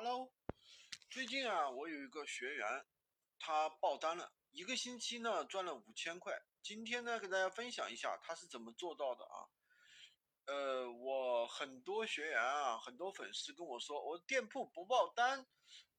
[0.00, 0.32] Hello，
[1.10, 2.86] 最近啊，我有一个学员，
[3.36, 6.40] 他爆单了，一个星期呢赚了五千块。
[6.62, 9.50] 今天呢，跟大家分享一下他是怎么做到的啊？
[10.44, 15.44] 呃，我很多学员啊，很多粉丝跟我说，我店铺不爆单，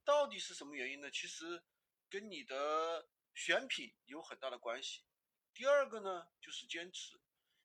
[0.06, 1.12] 到底是什么原因呢？
[1.12, 1.62] 其实
[2.10, 5.04] 跟你的选品有很大的关系。
[5.54, 7.20] 第二个呢，就是坚持，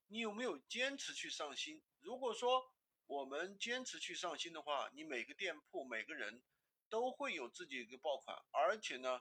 [0.08, 1.80] 你有没有坚持去上新？
[2.00, 2.74] 如果说
[3.06, 6.42] 我们坚持去上新的话，你每个店铺每个人
[6.88, 9.20] 都会有自己一个爆款，而且呢，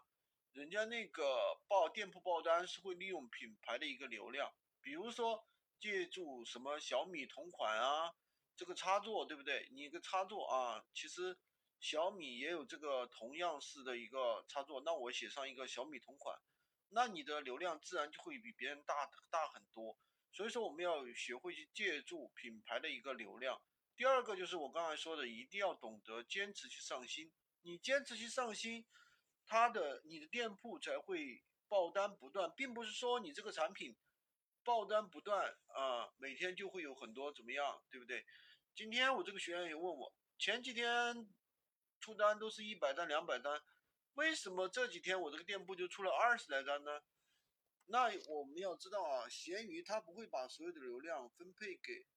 [0.54, 5.46] 人家那个报店铺爆单是会利用品牌的一个流量，比如说
[5.80, 8.16] 借助什么小米同款啊，
[8.56, 9.68] 这个插座对不对？
[9.74, 11.38] 你一个插座啊，其实
[11.82, 16.40] 小米也有这个同样式的一个插座，那我写上一个小米同款，
[16.90, 19.98] 那你的流量自然就会比别人大大很多。
[20.34, 23.62] 所以说我们要学会去借助品牌的一个流量。
[23.96, 27.32] 第二个就是我刚才说的，一定要懂得坚持去上新。
[27.62, 28.84] 你坚持去上新，
[29.46, 33.96] 它的你的店铺才会爆单不断，并不是说你这个产品
[34.64, 38.26] 爆单不断啊，每天就会有很多怎么样，对不对？
[38.76, 41.32] 今天我这个学员也问我，前几天
[42.00, 43.62] 出单都是一百单、两百单，
[44.16, 47.02] 为什么这几天我这个店铺就出了二十来单呢？
[47.86, 52.08] 那我们要知道啊，闲鱼它不会把所有的流量分配给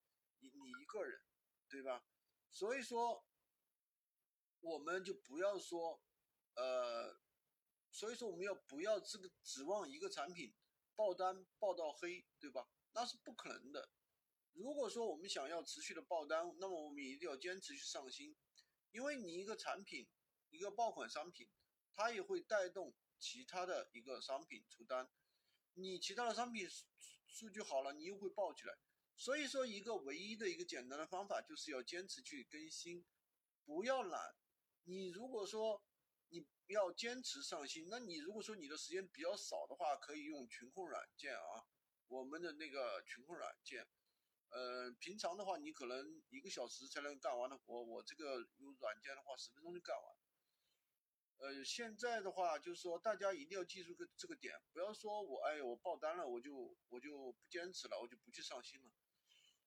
[0.40, 1.20] 你你一个人。
[1.68, 2.06] 对吧？
[2.52, 3.26] 所以说，
[4.60, 6.00] 我们就不要说，
[6.54, 7.18] 呃，
[7.90, 10.54] 所以说我们要不要这个指望一个产品
[10.94, 12.68] 爆单爆到黑，对吧？
[12.92, 13.90] 那是不可能的。
[14.52, 18.36] 如果说我们想要持续的爆单，那么我们一定要坚持去上新，
[18.92, 20.08] 因为你一个产品，
[20.50, 21.50] 一个爆款商品，
[21.96, 25.10] 它也会带动其他的一个商品出单，
[25.78, 26.86] 你其他的商品数
[27.28, 28.74] 数据好了，你又会爆起来。
[29.14, 33.04] 所以说，一个唯一的一个简单的方法，就是要坚持去更新，
[33.64, 34.34] 不要懒。
[34.84, 35.82] 你如果说
[36.28, 41.68] 你要坚持上新，那你如果说你的时间比较少的话，可以用群控软件啊，
[42.08, 43.86] 我们的那个群控软件。
[44.48, 50.16] 呃，平常的话，你可能一个小时才能干完的活，我这个用软件的话，十分钟就干完。
[51.38, 58.90] 呃，现在的话，就是说大家一定要记住个这个点，不要说我哎我爆单了，我就我就不坚持了，我就不去上新了。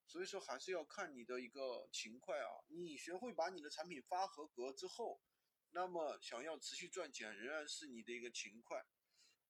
[0.07, 5.21] 所以说还是要看你的一个勤快啊，你学会把你的产品发合格之后，
[5.69, 8.83] 那么想要持续赚钱，仍然是你的一个勤快，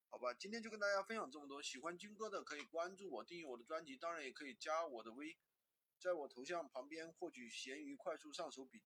[0.09, 0.34] 好吧？
[0.34, 5.38] 今天就跟大家分享这么多，喜欢军哥的可以关注我，订阅我的专辑，当然也可以加我的微，
[5.97, 8.85] 在我头像旁边获取闲鱼快速上手笔记。